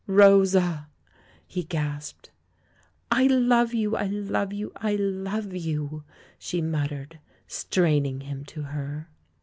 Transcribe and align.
"Rosa!" 0.07 0.87
he 1.45 1.61
gasped. 1.61 2.31
"I 3.11 3.27
love 3.27 3.71
you! 3.75 3.95
I 3.95 4.07
love 4.07 4.51
you! 4.51 4.71
I 4.77 4.95
love 4.95 5.53
you!" 5.55 6.05
she 6.39 6.59
mut 6.59 6.89
tered, 6.89 7.17
straining 7.45 8.21
him 8.21 8.43
to 8.45 8.63
her. 8.63 9.09